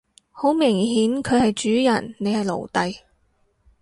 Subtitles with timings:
[0.31, 3.01] 好明顯佢係主人你係奴隸